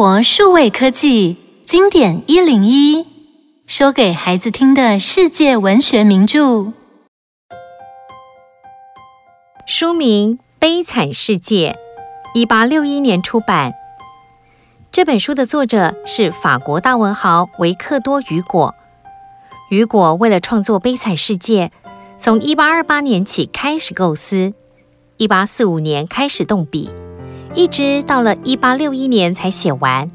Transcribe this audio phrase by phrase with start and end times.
[0.00, 1.36] 国数位科技
[1.66, 3.06] 经典一零一，
[3.66, 6.72] 说给孩子听的世界文学名著。
[9.66, 11.76] 书名《悲惨世界》，
[12.40, 13.74] 一八六一年出版。
[14.90, 18.74] 这本书的作者是法国大文豪维克多·雨果。
[19.68, 21.66] 雨果为了创作《悲惨世界》，
[22.16, 24.54] 从一八二八年起开始构思，
[25.18, 26.88] 一八四五年开始动笔，
[27.52, 30.08] 一直到了一八六一年才写完，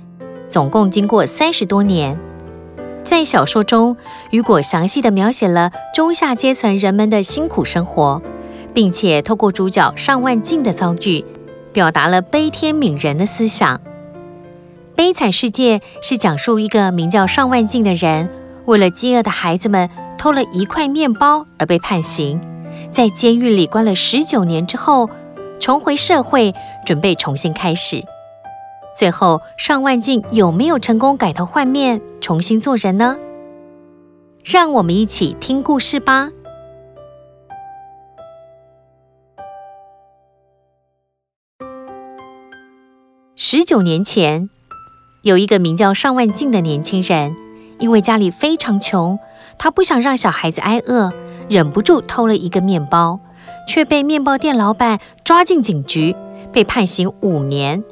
[0.50, 2.18] 总共经过三十多年。
[3.04, 3.98] 在小说中，
[4.32, 8.22] 雨果详细地描写了中下阶层人们的辛苦生活，
[8.74, 11.24] 并且透过主角尚万静的遭遇，
[11.74, 13.78] 表达了悲天悯人的思想。
[14.96, 18.30] 《悲惨世界》是讲述一个名叫尚万静的人，
[18.64, 22.40] 为了饥饿的孩子们偷了一块面包而被判刑，
[22.90, 25.10] 在监狱里关了十九年之后，
[25.60, 26.54] 重回社会，
[26.86, 28.04] 准备重新开始。
[28.96, 33.18] 最后，尚万静有没有成功改头换面，重新做人呢？
[34.44, 36.30] 让我们一起听故事吧。
[43.36, 44.50] 十九年前。
[45.24, 47.36] 有一个名叫尚万静的年轻人，
[47.80, 49.18] 因为家里非常穷，
[49.58, 51.12] 他不想让小孩子挨饿，
[51.50, 53.20] 忍不住偷了一个面包，
[53.68, 56.16] 却被面包店老板抓进警局，
[56.52, 57.84] 被判刑五年。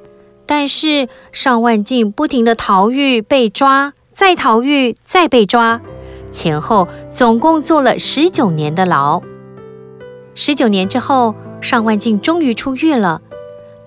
[0.45, 5.81] 但是尚万静不停地逃狱、被抓、再逃狱、再被抓，
[6.29, 9.21] 前后总共坐了十九年的牢。
[10.35, 13.21] 十九年之后，尚万静终于出狱了，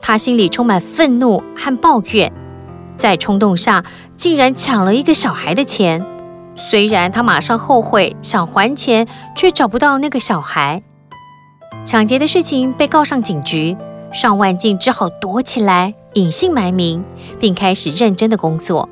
[0.01, 2.33] 他心里充满愤怒和抱怨。
[2.97, 3.85] 在冲动下，
[4.17, 6.05] 竟然抢了一个小孩的钱。
[6.57, 9.07] 虽然他马上后悔，想还钱，
[9.37, 10.83] 却找不到那个小孩。
[11.87, 13.77] 抢劫的事情被告上警局，
[14.13, 17.05] 尚万静只好躲起来，隐姓埋名，
[17.39, 18.89] 并开始认真的工作。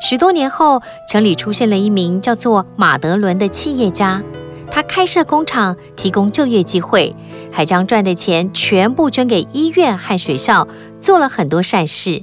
[0.00, 4.22] 许多年后，城里出现了一名叫做马德伦的企业家，
[4.70, 7.12] 他开设工厂，提供就业机会，
[7.50, 10.68] 还将赚的钱全部捐给医院和学校，
[11.00, 12.22] 做了很多善事。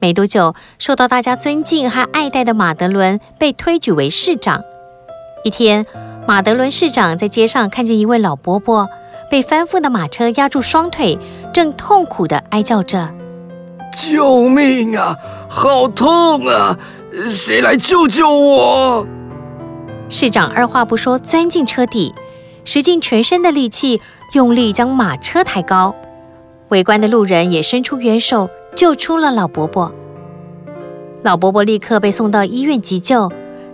[0.00, 4.60] 没多久，受到大家尊敬和爱戴的马德伦被推举为市长。
[5.44, 5.86] 一天，
[6.26, 8.88] 马德伦市长在街上看见一位老伯伯
[9.30, 11.18] 被翻覆的马车压住双腿，
[11.52, 13.12] 正痛苦地哀叫着
[13.92, 15.16] ：“救命啊！
[15.48, 16.78] 好痛啊！
[17.28, 19.06] 谁来救救我？”
[20.08, 22.14] 市长二话不说，钻进车底，
[22.64, 24.00] 使尽全身的力气，
[24.32, 25.94] 用力将马车抬高。
[26.68, 28.48] 围观的路人也伸出援手。
[28.74, 29.92] 救出了老伯伯，
[31.22, 33.30] 老伯伯立刻被送到医院急救。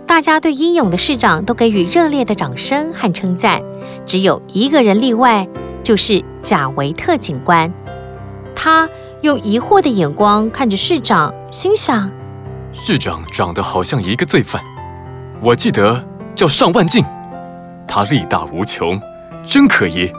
[0.09, 3.61] 大家对英勇的市长都给予热烈的掌声和称赞。
[4.07, 5.47] 只有一个人例外，
[5.83, 7.71] 就是贾维特警官。
[8.55, 8.89] 他
[9.21, 12.09] 用疑惑的眼光看着市长，心想：
[12.73, 14.59] 市长长得好像一个罪犯，
[15.43, 16.03] 我记得
[16.33, 17.05] 叫尚万进，
[17.87, 18.99] 他力大无穷，
[19.45, 20.11] 真可疑。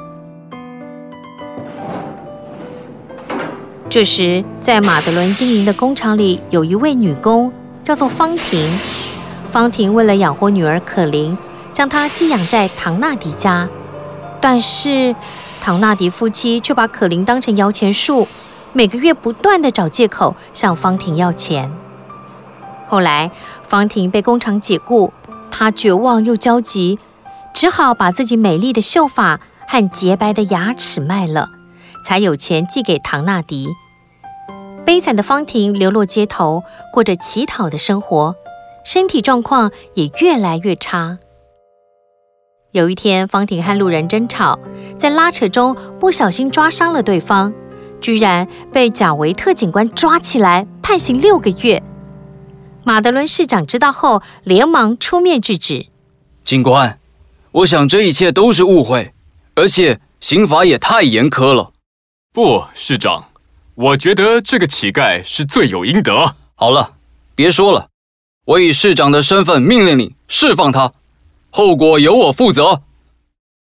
[3.89, 7.53] 这时，在马德伦经营的工厂里，有一位女工，
[7.83, 8.61] 叫做方婷。
[9.51, 11.37] 方婷为了养活女儿可琳，
[11.75, 13.69] 将她寄养在唐纳迪家。
[14.41, 15.15] 但是，
[15.61, 18.27] 唐纳迪夫妻却把可琳当成摇钱树，
[18.73, 21.71] 每个月不断地找借口向方婷要钱。
[22.89, 23.31] 后来，
[23.69, 25.13] 方婷被工厂解雇，
[25.51, 26.99] 她绝望又焦急，
[27.53, 31.51] 只好把自己美丽的秀发和洁白的牙齿卖了。
[32.03, 33.69] 才有钱寄给唐纳迪。
[34.87, 38.35] 悲惨的方婷流落街头，过着乞讨的生活，
[38.85, 41.19] 身体状况也越来越差。
[42.73, 44.59] 有一天，方婷和路人争吵，
[44.97, 47.53] 在拉扯中不小心抓伤了对方，
[48.01, 51.83] 居然被贾维特警官抓起来判刑六个月。
[52.85, 55.87] 马德伦市长知道后，连忙出面制止。
[56.45, 56.99] 警官，
[57.53, 59.13] 我想这一切都是误会，
[59.55, 61.73] 而且刑罚也太严苛了。
[62.33, 63.27] 不，市长，
[63.75, 66.37] 我觉得这个乞丐是罪有应得。
[66.55, 66.91] 好了，
[67.35, 67.90] 别说了，
[68.47, 70.95] 我以市长的身份命令你释放他，
[71.51, 72.83] 后果由我负责。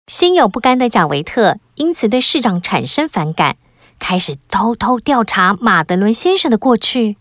[0.06, 3.56] 心有不甘的贾维特因此对市长产生反感，
[3.98, 7.16] 开始偷偷调查马德伦先生的过去。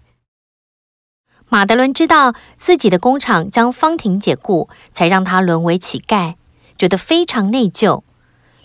[1.49, 6.35] 马德伦知道自己的工厂将方婷解雇，才让他沦为乞丐，
[6.77, 8.03] 觉得非常内疚。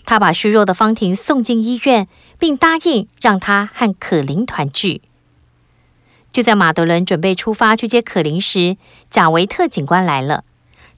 [0.05, 2.07] 他把虚弱的方婷送进医院，
[2.39, 5.01] 并答应让她和可琳团聚。
[6.37, 8.77] 就在马德伦准备出发去接可琳时，
[9.09, 10.43] 贾维特警官来了。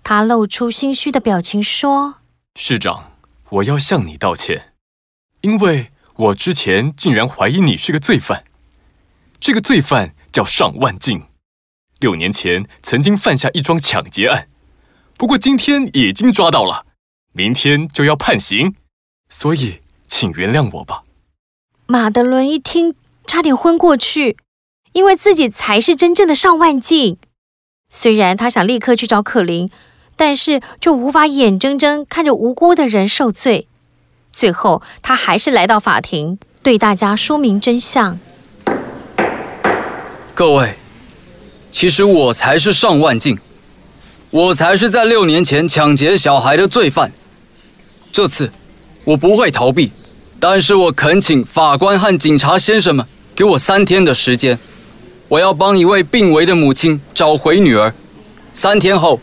[0.03, 2.15] 他露出心虚的表情，说
[2.59, 3.13] ：“市长，
[3.47, 4.74] 我要向你道歉，
[5.39, 8.44] 因为我之前竟然怀疑你是个罪犯。
[9.39, 11.24] 这个罪犯叫尚万静，
[12.01, 14.50] 六年前曾经犯下一桩抢劫案，
[15.15, 16.85] 不过今天已经抓到了，
[17.31, 18.75] 明天就要判刑，
[19.30, 21.06] 所以请原谅我吧。”
[21.88, 22.94] 马德伦一听，
[23.25, 24.35] 差点昏过去，
[24.94, 27.18] 因为自己才是真正的上万静。
[27.89, 29.69] 虽然他想立刻去找可伶，
[30.15, 33.68] 但是就无法眼睁睁看着无辜的人受罪。
[34.31, 38.19] 最后，他还是来到法庭，对大家说明真相。
[40.33, 40.75] 各位，
[41.71, 43.38] 其实我才是上万静，
[44.30, 47.12] 我才是在六年前抢劫小孩的罪犯。
[48.12, 48.51] 这次，
[49.03, 49.92] 我不会逃避，
[50.39, 54.57] 但是我恳请法官和警察先生们给我三天的时间。
[55.29, 57.93] 我要帮一位病危的母亲找回女儿。
[58.53, 59.19] 三天后，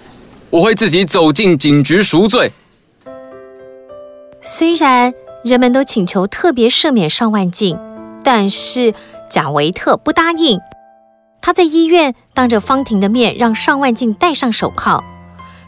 [0.50, 2.53] 我会自己走进警局赎罪。
[4.41, 5.12] 虽然
[5.43, 7.76] 人们都请求特别赦免尚万静，
[8.23, 8.94] 但是
[9.29, 10.61] 贾维特不答应。
[11.43, 15.02] 他在医院当着方婷的面让尚万静戴上手铐。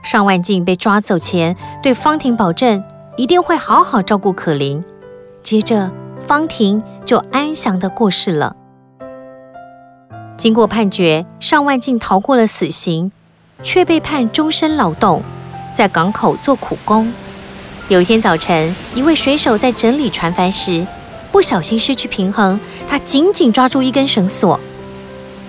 [0.05, 2.83] 尚万静被抓走前，对方婷保证
[3.17, 4.85] 一定会好好照顾可琳。
[5.43, 5.91] 接着，
[6.29, 8.55] 方婷就安详地过世了。
[10.39, 13.11] 经过判决，上万静逃过了死刑，
[13.61, 15.21] 却被判终身劳动，
[15.75, 17.13] 在港口做苦工。
[17.89, 20.87] 有一天早晨，一位水手在整理船帆时，
[21.33, 24.61] 不小心失去平衡，他紧紧抓住一根绳索。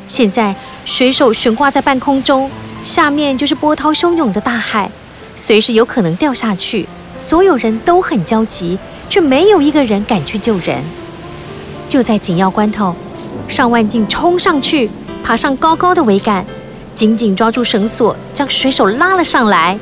[0.07, 0.55] 现在，
[0.85, 2.49] 水手悬挂在半空中，
[2.81, 4.89] 下面就是波涛汹涌的大海，
[5.35, 6.87] 随时有可能掉下去。
[7.19, 10.81] 所有人都很焦急，却没有一个人敢去救人。
[11.87, 12.95] 就在紧要关头，
[13.49, 14.87] 上万静冲上去，
[15.23, 16.45] 爬上高高的桅杆，
[16.93, 19.77] 紧紧抓住绳索，将水手拉了上来。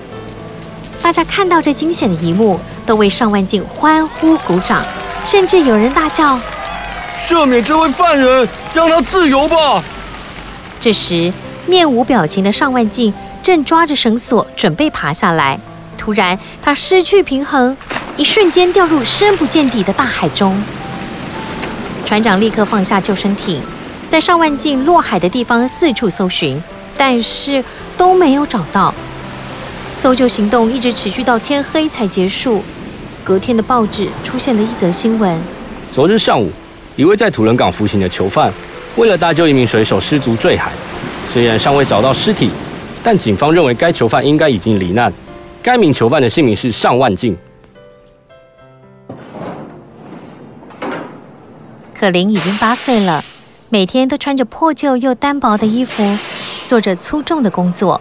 [1.03, 4.81] 大家看到这惊险的一幕，都为上万静欢呼鼓掌，
[5.25, 6.39] 甚至有人大叫
[7.27, 9.83] ：“赦免这位犯人，让他自由吧！”
[10.79, 11.31] 这时，
[11.65, 13.13] 面无表情的上万静
[13.43, 15.59] 正抓着绳索准备爬下来，
[15.97, 17.75] 突然他失去平衡，
[18.15, 20.57] 一瞬间掉入深不见底的大海中。
[22.07, 23.61] 船长立刻放下救生艇，
[24.07, 26.57] 在上万径落海的地方四处搜寻，
[26.95, 27.61] 但是
[27.97, 28.95] 都没有找到。
[29.91, 32.63] 搜救行动一直持续到天黑才结束。
[33.25, 35.37] 隔天的报纸出现了一则新闻：
[35.91, 36.49] 昨日上午，
[36.95, 38.53] 一位在土伦港服刑的囚犯，
[38.95, 40.71] 为了搭救一名水手失足坠海。
[41.29, 42.49] 虽然尚未找到尸体，
[43.03, 45.11] 但警方认为该囚犯应该已经罹难。
[45.61, 47.37] 该名囚犯的姓名是上万静。
[52.07, 53.21] 可林已经八岁了，
[53.67, 56.01] 每天都穿着破旧又单薄的衣服，
[56.65, 57.99] 做着粗重的工作。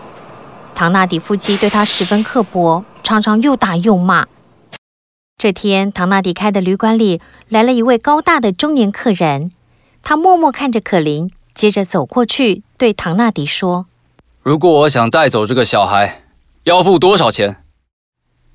[0.77, 4.29] 唐纳迪夫妻对他十分刻薄，常常又打又骂。
[5.37, 9.51] 这天，唐纳迪开的旅馆里来了一位高大的中年客人，
[10.05, 13.87] 他默默看着可林，接着走过去对唐纳迪说
[14.45, 16.23] ：“如果我想带走这个小孩，
[16.63, 17.65] 要付多少钱？”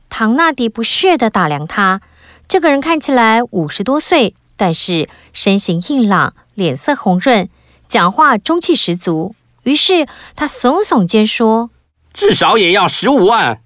[0.07, 1.99] 唐纳迪不屑地打量他，
[2.47, 4.33] 这个人看起来五十多岁。
[4.61, 7.49] 但是身形硬朗，脸色红润，
[7.87, 9.33] 讲话中气十足。
[9.63, 10.05] 于是
[10.35, 11.71] 他耸耸肩说
[12.13, 13.63] ：“至少也要十五万。”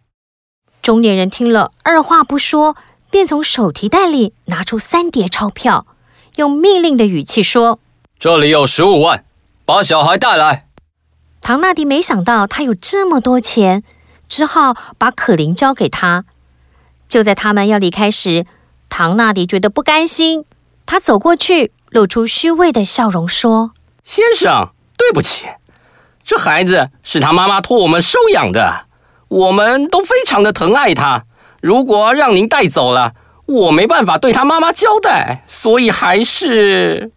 [0.82, 2.78] 中年人听了，二话不说，
[3.10, 5.86] 便从手提袋里拿出三叠钞票，
[6.38, 7.80] 用命令的语气说
[8.18, 9.26] ：“这里有十五万，
[9.66, 10.70] 把小孩带来。”
[11.44, 13.84] 唐纳迪没想到他有这么多钱，
[14.30, 16.24] 只好把可琳交给他。
[17.10, 18.46] 就在他们要离开时，
[18.88, 20.46] 唐纳迪觉得不甘心。
[20.86, 23.72] 他走过去，露出虚伪的笑容，说
[24.04, 25.46] ：“先生，对不起，
[26.24, 28.86] 这孩子是他妈妈托我们收养的，
[29.28, 31.24] 我们都非常的疼爱他。
[31.62, 33.14] 如果让您带走了，
[33.48, 37.12] 我没办法对他妈妈交代，所以还是……”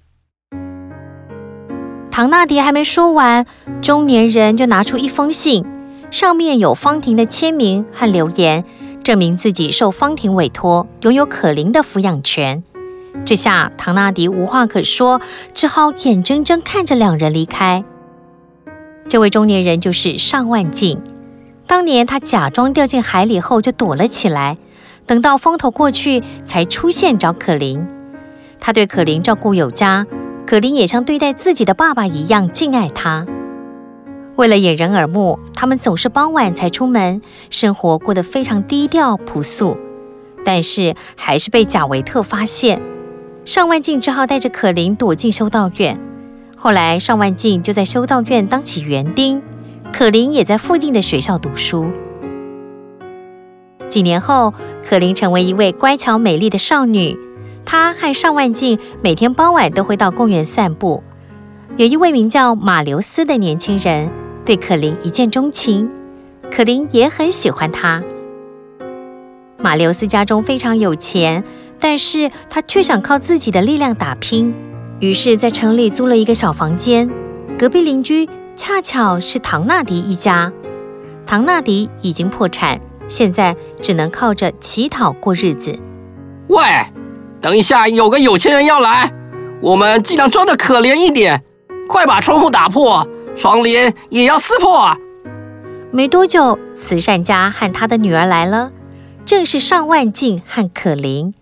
[2.10, 3.46] 唐纳迪还没说完，
[3.80, 5.64] 中年人就拿出一封信，
[6.10, 8.64] 上面有方婷的签名和留言，
[9.04, 12.64] 证明自己受方婷委托，拥有可伶的抚养权。
[13.24, 15.20] 这下唐纳迪无话可说，
[15.52, 17.84] 只好眼睁睁看着两人离开。
[19.08, 21.00] 这位中年人就是尚万静。
[21.66, 24.56] 当年他假装掉进海里后就躲了起来，
[25.06, 27.86] 等到风头过去才出现找可伶。
[28.58, 30.06] 他对可伶照顾有加，
[30.46, 33.26] 可伶也像对待自己的爸爸一样敬爱他。
[34.36, 37.20] 为了掩人耳目，他们总是傍晚才出门，
[37.50, 39.76] 生活过得非常低调朴素，
[40.44, 42.80] 但是还是被贾维特发现。
[43.48, 45.98] 尚万静只好带着可伶躲进修道院。
[46.54, 49.40] 后来，尚万静就在修道院当起园丁，
[49.90, 51.86] 可伶也在附近的学校读书。
[53.88, 54.52] 几年后，
[54.86, 57.16] 可伶成为一位乖巧美丽的少女。
[57.64, 61.02] 她和尚万静每天傍晚都会到公园散步。
[61.78, 64.10] 有一位名叫马留斯的年轻人，
[64.44, 65.90] 对可伶一见钟情，
[66.54, 68.02] 可伶也很喜欢他。
[69.56, 71.42] 马留斯家中非常有钱，
[71.80, 74.54] 但是他却想靠自己的力量打拼，
[75.00, 77.08] 于是，在城里租了一个小房间。
[77.58, 80.52] 隔壁邻居恰巧是唐纳迪一家，
[81.26, 85.78] 唐纳迪已经破产，现在只能靠着乞讨过日子。
[86.48, 86.62] 喂，
[87.40, 89.12] 等一下，有个有钱人要来，
[89.60, 91.42] 我们尽量装得可怜一点，
[91.88, 93.06] 快把窗户打破，
[93.36, 94.96] 窗帘也要撕破啊！
[95.90, 98.72] 没多久，慈善家和他的女儿来了。
[99.24, 101.34] 正是上万进和可伶。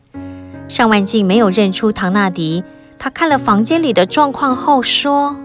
[0.69, 2.65] 尚万进没有认出唐纳迪，
[2.99, 5.37] 他看了房间里的状况后说：“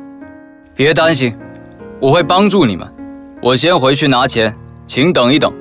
[0.75, 1.35] 别担心，
[1.99, 2.87] 我会帮助你们。
[3.41, 4.55] 我先回去拿钱，
[4.87, 5.53] 请等一等。”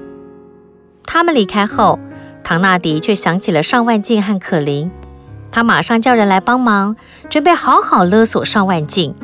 [1.05, 1.99] 他们离开后，
[2.43, 4.91] 唐纳迪却想起了尚万进和可琳，
[5.51, 6.97] 他马上叫人来帮忙，
[7.29, 9.15] 准备好好勒索尚万进。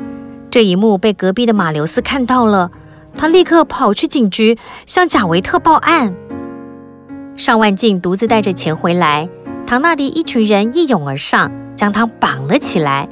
[0.51, 2.71] 这一幕被隔壁的马留斯看到了，
[3.17, 6.15] 他立刻跑去警局向贾维特报案。
[7.35, 9.29] 尚万进独自带着钱回来，
[9.67, 13.09] 唐纳迪一群人一拥而上，将他绑了起来。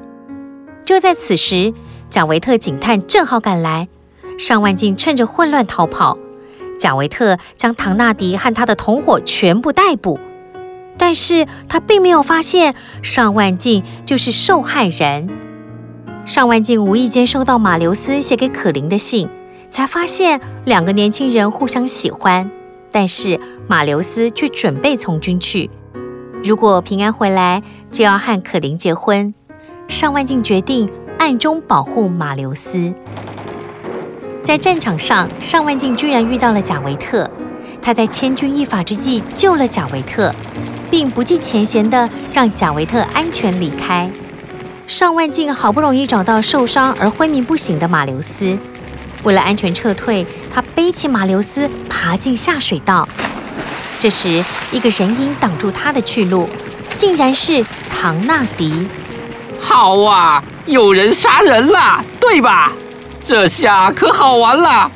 [0.86, 1.74] 就在此时，
[2.10, 3.90] 贾维特警探正好赶来，
[4.40, 6.18] 尚万进趁着混乱逃跑，
[6.80, 10.18] 贾维特将唐纳迪和他的同伙全部逮捕，
[10.98, 15.30] 但是他并没有发现尚万进就是受害人。
[16.24, 19.28] 尚万进无意间收到马留斯写给可伶的信，
[19.70, 22.50] 才发现两个年轻人互相喜欢。
[22.94, 25.70] 但是马留斯却准备从军去，
[26.46, 29.34] 如果平安回来，就要和可琳结婚。
[29.88, 30.88] 尚万进决定
[31.18, 32.94] 暗中保护马留斯。
[34.44, 37.28] 在战场上，尚万进居然遇到了贾维特，
[37.82, 40.32] 他在千钧一发之际救了贾维特，
[40.92, 44.08] 并不计前嫌地让贾维特安全离开。
[44.86, 48.56] 尚万进好不容易找到受伤而昏迷不醒的马留斯。
[49.24, 50.24] 为了安全撤退，
[50.54, 53.10] 他背起马留斯爬进下水道。
[54.00, 56.50] 这时，一个人影挡住他的去路，
[56.96, 58.88] 竟然是唐纳迪。
[59.60, 62.74] 好啊，有人杀人了，对吧？
[63.24, 64.92] 这下可好玩了。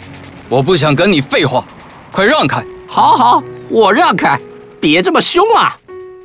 [0.47, 1.65] 我不想跟你废话，
[2.11, 2.63] 快让开！
[2.87, 4.39] 好好，我让开，
[4.79, 5.77] 别这么凶啊！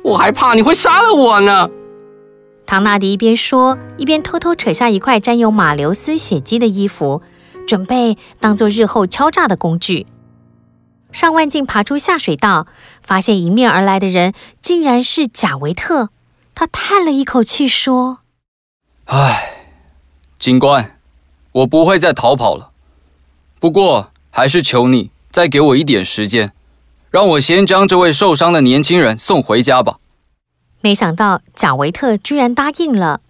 [0.03, 1.67] 我还怕你会杀了我呢。
[2.67, 7.21] 唐纳迪一边说，一边偷偷扯下一块沾有马留斯血迹的衣服。
[7.67, 10.05] 准备当做日后敲诈的工具。
[11.15, 12.67] 尚万进爬出下水道，
[13.01, 16.09] 发现迎面而来的人竟然是贾维特。
[16.53, 18.19] 他叹了一口气说
[19.07, 19.69] ：“唉，
[20.37, 20.99] 警官，
[21.53, 22.71] 我不会再逃跑了。
[23.61, 26.51] 不过，还是求你再给我一点时间，
[27.09, 29.99] 让我先将这位受伤的年轻人送回家吧。”
[30.81, 33.21] 没想到贾维特居然答应了。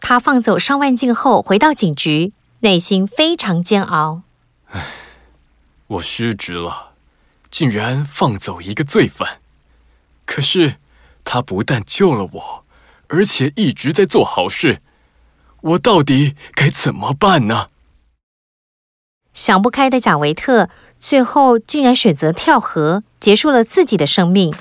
[0.00, 2.32] 他放走尚万进后，回到警局。
[2.60, 4.22] 内心非常煎熬。
[4.70, 4.80] 唉，
[5.86, 6.93] 我失职了，
[7.54, 9.38] 竟然放走一个罪犯。
[10.26, 10.74] 可是
[11.22, 12.64] 他不但救了我，
[13.06, 14.82] 而且一直在做好事。
[15.60, 17.68] 我到底该怎么办呢？
[19.32, 20.68] 想不开的贾维特
[20.98, 24.52] 最后竟然选择跳河，结束了自己的生命。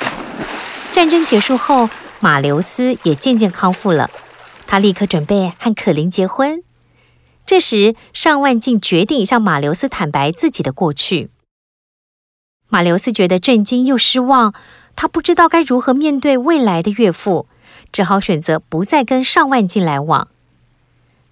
[0.91, 4.11] 战争结束后，马留斯也渐渐康复了。
[4.67, 6.61] 他立刻准备和可琳结婚。
[7.43, 11.31] 这时，尚万进决定向马留斯坦白自己的过去。
[12.73, 14.51] 马留斯觉得震惊又失望，
[14.95, 17.45] 他不知道该如何面对未来的岳父，
[17.91, 20.27] 只好选择不再跟尚万进来往。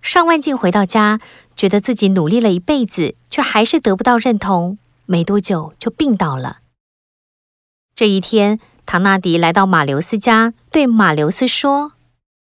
[0.04, 1.20] 尚万进回到家，
[1.56, 6.58] 觉得自己努力了一辈子，却还是得不到认同，没多久就病倒了。
[7.96, 11.94] 这一天，唐纳迪来到马留斯家，对马留斯说：“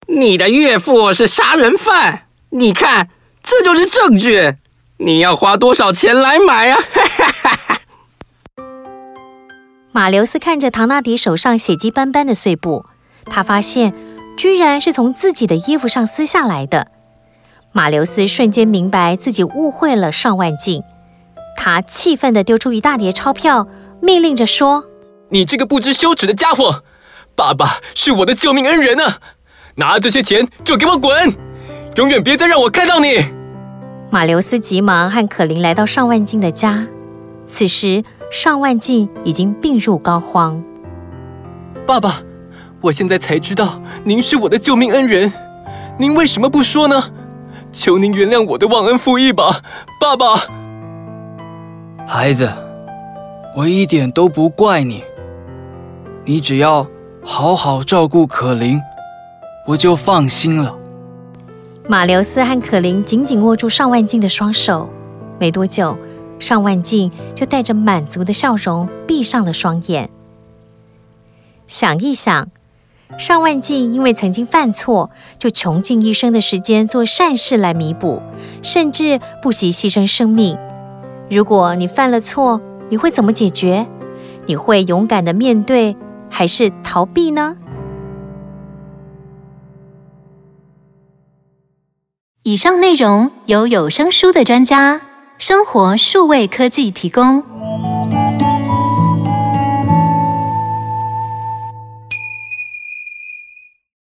[0.08, 3.08] 你的岳父是杀人犯，你看。”
[3.42, 4.56] 这就是证据，
[4.98, 6.80] 你要花多少钱来买啊？
[9.96, 12.88] 马留斯看着唐纳迪手上血迹斑斑的碎布，
[13.26, 13.94] 他发现
[14.36, 16.88] 居然是从自己的衣服上撕下来的。
[17.72, 20.82] 马留斯瞬间明白自己误会了尚万进，
[21.56, 23.68] 他气愤地丢出一大叠钞票，
[24.02, 24.86] 命令着说
[25.30, 26.84] ：“你这个不知羞耻的家伙，
[27.36, 29.20] 爸爸是我的救命恩人啊！
[29.76, 31.14] 拿这些钱就给我滚！”
[31.98, 33.24] 永远别再让我看到你！
[34.10, 36.88] 马留斯急忙和可琳来到尚万进的家。
[37.48, 40.60] 此时，尚万进已经病入膏肓。
[41.86, 42.24] 爸爸，
[42.82, 45.32] 我现在才知道您是我的救命恩人，
[46.00, 47.12] 您为什么不说呢？
[47.72, 49.62] 求您原谅我的忘恩负义吧，
[50.02, 50.26] 爸爸。
[52.08, 52.52] 孩子，
[53.56, 55.04] 我一点都不怪你，
[56.26, 56.88] 你只要
[57.24, 58.82] 好好照顾可琳，
[59.68, 60.76] 我就放心了。
[61.88, 64.90] 马留斯和可琳紧紧握住上万静的双手，
[65.40, 65.96] 没多久，
[66.44, 70.10] 尚万静就带着满足的笑容闭上了双眼。
[71.68, 72.50] 想一想，
[73.18, 75.10] 尚万静因为曾经犯错，
[75.40, 78.22] 就穷尽一生的时间做善事来弥补，
[78.62, 80.58] 甚至不惜牺牲生命。
[81.30, 82.60] 如果你犯了错，
[82.90, 83.88] 你会怎么解决？
[84.46, 85.96] 你会勇敢的面对，
[86.30, 87.56] 还是逃避呢？
[92.44, 95.00] 以上内容由有声书的专家
[95.38, 97.44] 生活数位科技提供。